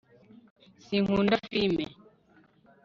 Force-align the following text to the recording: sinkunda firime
sinkunda 0.85 1.35
firime 1.47 1.85